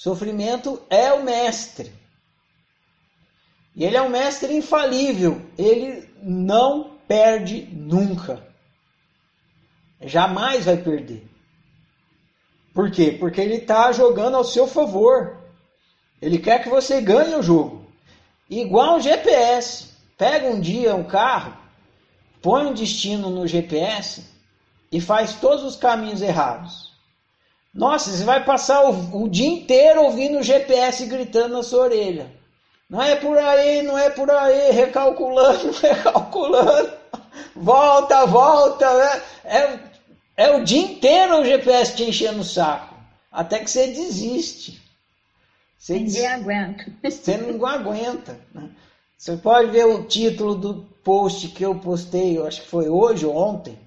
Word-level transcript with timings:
Sofrimento 0.00 0.80
é 0.88 1.12
o 1.12 1.22
mestre. 1.22 1.92
E 3.76 3.84
ele 3.84 3.98
é 3.98 4.00
um 4.00 4.08
mestre 4.08 4.56
infalível. 4.56 5.42
Ele 5.58 6.08
não 6.22 6.92
perde 7.06 7.68
nunca. 7.70 8.42
Jamais 10.00 10.64
vai 10.64 10.78
perder. 10.78 11.28
Por 12.72 12.90
quê? 12.90 13.14
Porque 13.20 13.42
ele 13.42 13.56
está 13.56 13.92
jogando 13.92 14.38
ao 14.38 14.42
seu 14.42 14.66
favor. 14.66 15.36
Ele 16.22 16.38
quer 16.38 16.62
que 16.62 16.70
você 16.70 17.02
ganhe 17.02 17.34
o 17.34 17.42
jogo. 17.42 17.84
Igual 18.48 18.96
o 18.96 19.00
GPS. 19.00 19.90
Pega 20.16 20.46
um 20.46 20.58
dia 20.58 20.94
um 20.94 21.04
carro, 21.04 21.54
põe 22.40 22.64
um 22.64 22.72
destino 22.72 23.28
no 23.28 23.46
GPS 23.46 24.24
e 24.90 24.98
faz 24.98 25.34
todos 25.34 25.62
os 25.62 25.76
caminhos 25.76 26.22
errados. 26.22 26.89
Nossa, 27.72 28.10
você 28.10 28.24
vai 28.24 28.44
passar 28.44 28.84
o, 28.84 29.24
o 29.24 29.28
dia 29.28 29.48
inteiro 29.48 30.02
ouvindo 30.02 30.38
o 30.38 30.42
GPS 30.42 31.06
gritando 31.06 31.54
na 31.54 31.62
sua 31.62 31.84
orelha. 31.84 32.30
Não 32.88 33.00
é 33.00 33.14
por 33.14 33.38
aí, 33.38 33.82
não 33.82 33.96
é 33.96 34.10
por 34.10 34.28
aí, 34.28 34.72
recalculando, 34.72 35.70
recalculando. 35.80 36.92
Volta, 37.54 38.26
volta. 38.26 38.92
Né? 38.92 39.22
É, 39.44 39.78
é 40.36 40.56
o 40.56 40.64
dia 40.64 40.82
inteiro 40.82 41.40
o 41.40 41.44
GPS 41.44 41.94
te 41.94 42.02
enchendo 42.02 42.40
o 42.40 42.44
saco. 42.44 42.96
Até 43.30 43.60
que 43.60 43.70
você 43.70 43.86
desiste. 43.86 44.82
Você 45.78 45.94
Ninguém 45.94 46.10
des... 46.10 46.24
aguenta. 46.24 46.92
Você 47.08 47.36
não 47.36 47.64
aguenta. 47.64 48.38
Né? 48.52 48.68
Você 49.16 49.36
pode 49.36 49.70
ver 49.70 49.86
o 49.86 50.04
título 50.04 50.54
do 50.54 50.74
post 51.04 51.48
que 51.48 51.64
eu 51.64 51.74
postei, 51.76 52.36
eu 52.36 52.46
acho 52.46 52.62
que 52.62 52.68
foi 52.68 52.88
hoje 52.88 53.24
ou 53.24 53.36
ontem. 53.36 53.78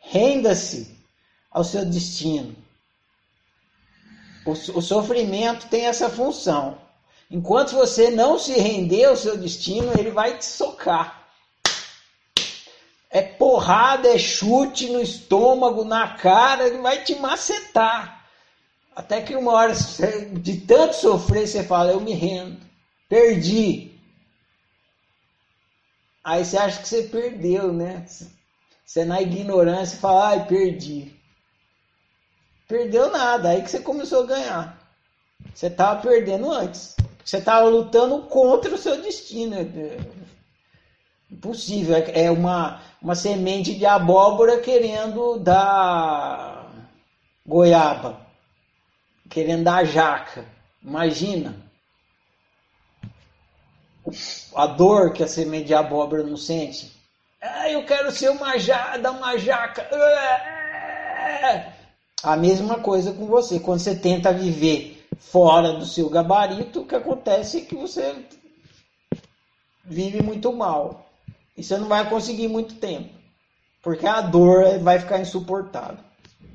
Renda-se 0.00 0.94
ao 1.50 1.64
seu 1.64 1.84
destino. 1.84 2.54
O, 4.46 4.52
o 4.52 4.82
sofrimento 4.82 5.66
tem 5.68 5.86
essa 5.86 6.08
função. 6.08 6.78
Enquanto 7.28 7.72
você 7.72 8.10
não 8.10 8.38
se 8.38 8.52
render 8.52 9.06
ao 9.06 9.16
seu 9.16 9.36
destino, 9.36 9.92
ele 9.98 10.10
vai 10.10 10.38
te 10.38 10.44
socar. 10.44 11.26
É 13.10 13.20
porrada, 13.22 14.08
é 14.08 14.18
chute 14.18 14.88
no 14.88 15.00
estômago, 15.00 15.84
na 15.84 16.16
cara, 16.16 16.66
ele 16.66 16.78
vai 16.78 17.02
te 17.02 17.16
macetar. 17.16 18.24
Até 18.94 19.20
que 19.20 19.34
uma 19.34 19.52
hora, 19.52 19.74
de 20.40 20.60
tanto 20.60 20.94
sofrer, 20.96 21.46
você 21.46 21.64
fala: 21.64 21.92
Eu 21.92 22.00
me 22.00 22.12
rendo, 22.12 22.60
perdi. 23.08 23.92
Aí 26.22 26.44
você 26.44 26.56
acha 26.56 26.80
que 26.80 26.88
você 26.88 27.02
perdeu, 27.02 27.72
né? 27.72 28.06
Você 28.84 29.04
na 29.04 29.20
ignorância 29.20 29.98
fala: 29.98 30.28
Ai, 30.28 30.46
perdi. 30.46 31.15
Perdeu 32.68 33.10
nada, 33.10 33.50
aí 33.50 33.62
que 33.62 33.70
você 33.70 33.80
começou 33.80 34.24
a 34.24 34.26
ganhar. 34.26 34.78
Você 35.54 35.68
estava 35.68 36.00
perdendo 36.00 36.50
antes. 36.50 36.96
Você 37.24 37.38
estava 37.38 37.68
lutando 37.68 38.22
contra 38.22 38.74
o 38.74 38.78
seu 38.78 39.00
destino. 39.00 39.56
Impossível. 41.30 41.96
É, 41.96 42.24
é 42.24 42.30
uma, 42.30 42.80
uma 43.00 43.14
semente 43.14 43.74
de 43.74 43.86
abóbora 43.86 44.60
querendo 44.60 45.38
dar 45.38 46.72
goiaba, 47.44 48.20
querendo 49.30 49.64
dar 49.64 49.84
jaca. 49.84 50.44
Imagina 50.82 51.54
a 54.54 54.66
dor 54.66 55.12
que 55.12 55.22
a 55.22 55.28
semente 55.28 55.66
de 55.66 55.74
abóbora 55.74 56.22
não 56.22 56.36
sente. 56.36 56.92
Ah, 57.40 57.70
eu 57.70 57.84
quero 57.84 58.10
ser 58.10 58.30
uma 58.30 58.58
jaca, 58.58 58.98
dar 58.98 59.12
uma 59.12 59.36
jaca. 59.36 59.88
A 62.26 62.36
mesma 62.36 62.80
coisa 62.80 63.12
com 63.12 63.26
você. 63.26 63.60
Quando 63.60 63.78
você 63.78 63.94
tenta 63.94 64.32
viver 64.32 65.06
fora 65.16 65.74
do 65.74 65.86
seu 65.86 66.10
gabarito, 66.10 66.80
o 66.80 66.84
que 66.84 66.96
acontece 66.96 67.58
é 67.58 67.60
que 67.60 67.76
você 67.76 68.16
vive 69.84 70.20
muito 70.20 70.52
mal. 70.52 71.06
E 71.56 71.62
você 71.62 71.78
não 71.78 71.86
vai 71.86 72.10
conseguir 72.10 72.48
muito 72.48 72.74
tempo. 72.74 73.10
Porque 73.80 74.08
a 74.08 74.20
dor 74.20 74.80
vai 74.80 74.98
ficar 74.98 75.20
insuportável. 75.20 75.98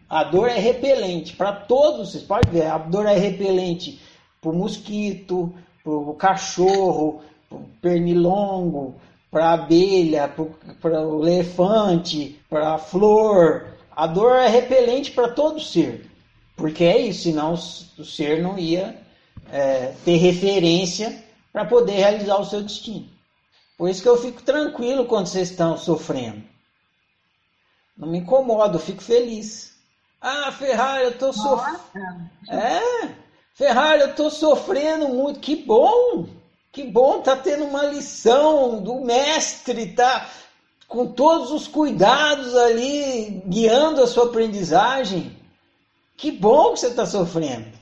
A 0.10 0.26
dor 0.26 0.50
é 0.50 0.60
repelente 0.60 1.38
para 1.38 1.54
todos, 1.54 2.12
vocês 2.12 2.24
podem 2.26 2.52
ver, 2.52 2.66
a 2.66 2.78
dor 2.78 3.06
é 3.06 3.16
repelente 3.16 4.02
para 4.42 4.52
o 4.52 4.54
mosquito, 4.54 5.54
para 5.82 5.94
o 5.94 6.14
cachorro, 6.16 7.22
para 7.48 7.58
o 7.58 7.70
pernilongo, 7.82 8.96
para 9.32 9.52
a 9.52 9.54
abelha, 9.54 10.28
para 10.82 11.08
o 11.08 11.26
elefante, 11.26 12.38
para 12.50 12.74
a 12.74 12.78
flor, 12.78 13.71
a 13.96 14.08
dor 14.08 14.36
é 14.38 14.48
repelente 14.48 15.12
para 15.12 15.30
todo 15.30 15.60
ser, 15.60 16.10
porque 16.56 16.84
é 16.84 16.98
isso, 16.98 17.24
senão 17.24 17.54
o 17.54 18.06
ser 18.06 18.42
não 18.42 18.58
ia 18.58 19.00
é, 19.52 19.94
ter 20.06 20.18
referência 20.18 21.24
para 21.52 21.66
poder 21.66 21.94
realizar 21.94 22.40
o 22.40 22.46
seu 22.46 22.62
destino. 22.62 23.10
Por 23.78 23.90
isso 23.90 24.02
que 24.02 24.10
eu 24.10 24.18
fico 24.18 24.42
tranquilo 24.44 25.06
quando 25.06 25.28
vocês 25.28 25.50
estão 25.50 25.78
sofrendo. 25.78 26.44
Não 27.98 28.08
me 28.08 28.20
incomodo, 28.20 28.78
eu 28.78 28.82
fico 28.82 29.02
feliz. 29.02 29.76
Ah, 30.22 30.52
Ferrari, 30.52 31.06
eu 31.06 31.12
estou 31.12 31.34
sofrendo. 31.34 32.30
É, 32.50 33.10
Ferrari, 33.54 34.02
eu 34.02 34.10
estou 34.12 34.30
sofrendo 34.30 35.10
muito. 35.10 35.40
Que 35.40 35.56
bom! 35.56 36.28
Que 36.72 36.84
bom, 36.84 37.20
tá 37.22 37.36
tendo 37.36 37.66
uma 37.66 37.84
lição 37.84 38.82
do 38.82 39.02
mestre, 39.02 39.94
tá 39.94 40.30
com 40.92 41.08
todos 41.08 41.52
os 41.52 41.70
cuidados 41.70 42.54
ali, 42.54 43.42
guiando 43.48 44.04
a 44.04 44.08
sua 44.08 44.26
aprendizagem. 44.26 45.38
Que 46.18 46.30
bom 46.30 46.74
que 46.74 46.82
você 46.82 46.88
está 46.88 47.06
sofrendo. 47.06 47.80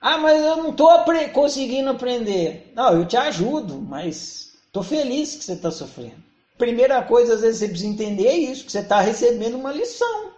Ah, 0.00 0.16
mas 0.16 0.40
eu 0.40 0.58
não 0.58 0.70
estou 0.70 0.88
apre 0.90 1.28
conseguindo 1.30 1.90
aprender. 1.90 2.72
Não, 2.72 2.92
eu 2.92 3.04
te 3.04 3.16
ajudo, 3.16 3.80
mas 3.80 4.52
estou 4.64 4.84
feliz 4.84 5.34
que 5.34 5.44
você 5.44 5.54
está 5.54 5.72
sofrendo. 5.72 6.22
Primeira 6.56 7.02
coisa, 7.02 7.34
às 7.34 7.40
vezes 7.40 7.58
você 7.58 7.68
precisa 7.68 7.90
entender 7.90 8.28
é 8.28 8.36
isso, 8.36 8.64
que 8.64 8.70
você 8.70 8.78
está 8.78 9.00
recebendo 9.00 9.56
uma 9.56 9.72
lição. 9.72 10.30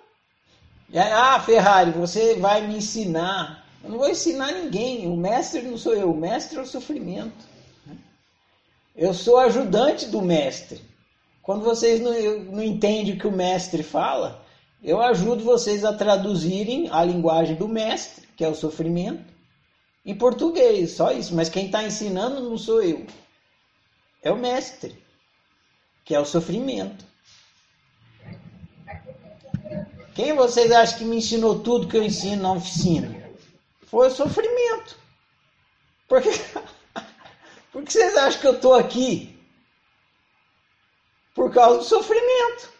Ah, 0.94 1.38
Ferrari, 1.40 1.90
você 1.90 2.36
vai 2.36 2.66
me 2.66 2.78
ensinar. 2.78 3.66
Eu 3.84 3.90
não 3.90 3.98
vou 3.98 4.08
ensinar 4.08 4.50
ninguém. 4.52 5.06
O 5.06 5.14
mestre 5.14 5.60
não 5.60 5.76
sou 5.76 5.92
eu, 5.92 6.10
o 6.10 6.16
mestre 6.16 6.56
é 6.56 6.62
o 6.62 6.66
sofrimento. 6.66 7.50
Eu 8.96 9.12
sou 9.12 9.36
ajudante 9.36 10.06
do 10.06 10.22
mestre. 10.22 10.88
Quando 11.42 11.64
vocês 11.64 12.00
não, 12.00 12.12
não 12.44 12.62
entendem 12.62 13.14
o 13.14 13.18
que 13.18 13.26
o 13.26 13.32
mestre 13.32 13.82
fala, 13.82 14.44
eu 14.82 15.00
ajudo 15.00 15.44
vocês 15.44 15.84
a 15.84 15.92
traduzirem 15.92 16.88
a 16.90 17.04
linguagem 17.04 17.56
do 17.56 17.68
mestre, 17.68 18.26
que 18.36 18.44
é 18.44 18.48
o 18.48 18.54
sofrimento, 18.54 19.24
em 20.04 20.14
português, 20.14 20.92
só 20.92 21.12
isso. 21.12 21.34
Mas 21.34 21.48
quem 21.48 21.66
está 21.66 21.82
ensinando 21.82 22.40
não 22.40 22.56
sou 22.56 22.82
eu, 22.82 23.06
é 24.22 24.30
o 24.30 24.38
mestre, 24.38 24.96
que 26.04 26.14
é 26.14 26.20
o 26.20 26.24
sofrimento. 26.24 27.04
Quem 30.14 30.34
vocês 30.34 30.70
acham 30.72 30.98
que 30.98 31.04
me 31.04 31.16
ensinou 31.16 31.60
tudo 31.60 31.88
que 31.88 31.96
eu 31.96 32.02
ensino 32.02 32.42
na 32.42 32.52
oficina? 32.52 33.30
Foi 33.82 34.08
o 34.08 34.10
sofrimento. 34.10 34.98
Porque, 36.08 36.30
Por 37.72 37.84
que 37.84 37.92
vocês 37.92 38.16
acham 38.16 38.40
que 38.40 38.46
eu 38.46 38.54
estou 38.54 38.74
aqui? 38.74 39.39
Por 41.34 41.52
causa 41.52 41.78
do 41.78 41.84
sofrimento. 41.84 42.70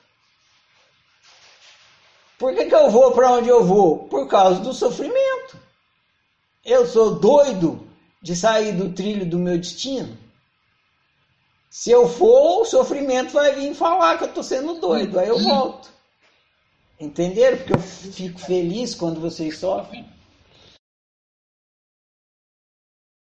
Por 2.38 2.54
que, 2.54 2.64
que 2.64 2.74
eu 2.74 2.90
vou 2.90 3.12
para 3.12 3.32
onde 3.32 3.48
eu 3.48 3.64
vou? 3.64 4.08
Por 4.08 4.26
causa 4.26 4.60
do 4.60 4.72
sofrimento. 4.72 5.58
Eu 6.64 6.86
sou 6.86 7.18
doido 7.18 7.86
de 8.22 8.34
sair 8.34 8.72
do 8.72 8.92
trilho 8.92 9.26
do 9.26 9.38
meu 9.38 9.58
destino. 9.58 10.16
Se 11.68 11.90
eu 11.90 12.08
for, 12.08 12.62
o 12.62 12.64
sofrimento 12.64 13.32
vai 13.32 13.54
vir 13.54 13.74
falar 13.74 14.18
que 14.18 14.24
eu 14.24 14.28
estou 14.28 14.42
sendo 14.42 14.80
doido, 14.80 15.18
aí 15.18 15.28
eu 15.28 15.38
volto. 15.38 15.88
Entenderam? 16.98 17.58
Porque 17.58 17.74
eu 17.74 17.78
fico 17.78 18.40
feliz 18.40 18.94
quando 18.94 19.20
vocês 19.20 19.58
sofrem. 19.58 20.04